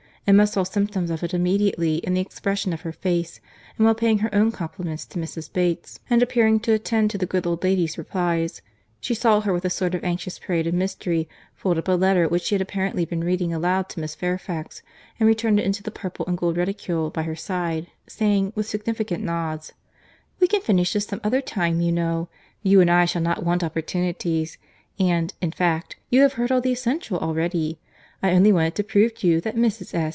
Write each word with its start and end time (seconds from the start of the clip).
Emma 0.27 0.47
saw 0.47 0.63
symptoms 0.63 1.09
of 1.09 1.23
it 1.23 1.33
immediately 1.33 1.95
in 1.97 2.13
the 2.13 2.21
expression 2.21 2.71
of 2.71 2.81
her 2.81 2.93
face; 2.93 3.41
and 3.75 3.83
while 3.83 3.95
paying 3.95 4.19
her 4.19 4.33
own 4.33 4.49
compliments 4.49 5.03
to 5.03 5.19
Mrs. 5.19 5.51
Bates, 5.51 5.99
and 6.11 6.21
appearing 6.23 6.59
to 6.61 6.71
attend 6.73 7.09
to 7.11 7.17
the 7.17 7.25
good 7.25 7.45
old 7.45 7.63
lady's 7.63 7.97
replies, 7.97 8.61
she 9.01 9.13
saw 9.15 9.41
her 9.41 9.51
with 9.51 9.65
a 9.65 9.69
sort 9.69 9.93
of 9.95 10.03
anxious 10.05 10.37
parade 10.39 10.67
of 10.67 10.73
mystery 10.75 11.27
fold 11.55 11.79
up 11.79 11.87
a 11.89 11.93
letter 11.93 12.29
which 12.29 12.43
she 12.43 12.55
had 12.55 12.61
apparently 12.61 13.03
been 13.03 13.23
reading 13.23 13.51
aloud 13.53 13.89
to 13.89 13.99
Miss 13.99 14.13
Fairfax, 14.15 14.81
and 15.19 15.27
return 15.27 15.59
it 15.59 15.65
into 15.65 15.83
the 15.83 15.91
purple 15.91 16.25
and 16.27 16.37
gold 16.37 16.55
reticule 16.55 17.09
by 17.09 17.23
her 17.23 17.35
side, 17.35 17.87
saying, 18.07 18.53
with 18.55 18.67
significant 18.67 19.23
nods, 19.23 19.73
"We 20.39 20.47
can 20.47 20.61
finish 20.61 20.93
this 20.93 21.07
some 21.07 21.19
other 21.25 21.41
time, 21.41 21.81
you 21.81 21.91
know. 21.91 22.29
You 22.61 22.79
and 22.79 22.91
I 22.91 23.03
shall 23.03 23.23
not 23.23 23.43
want 23.43 23.63
opportunities. 23.65 24.57
And, 24.99 25.33
in 25.41 25.51
fact, 25.51 25.97
you 26.09 26.21
have 26.21 26.33
heard 26.33 26.51
all 26.53 26.61
the 26.61 26.71
essential 26.71 27.17
already. 27.19 27.79
I 28.23 28.31
only 28.31 28.53
wanted 28.53 28.75
to 28.75 28.83
prove 28.83 29.15
to 29.15 29.27
you 29.27 29.41
that 29.41 29.55
Mrs. 29.57 29.93
S. 29.93 30.09